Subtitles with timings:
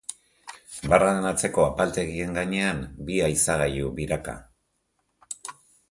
[0.93, 4.39] Barraren atzeko apalategien gainean bi haizagailu biraka.